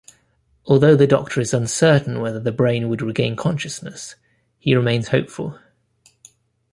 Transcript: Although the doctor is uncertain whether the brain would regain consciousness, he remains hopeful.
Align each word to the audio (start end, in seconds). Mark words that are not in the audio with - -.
Although 0.65 0.95
the 0.95 1.05
doctor 1.05 1.39
is 1.41 1.53
uncertain 1.53 2.21
whether 2.21 2.39
the 2.39 2.51
brain 2.51 2.89
would 2.89 3.03
regain 3.03 3.35
consciousness, 3.35 4.15
he 4.57 4.73
remains 4.73 5.09
hopeful. 5.09 5.59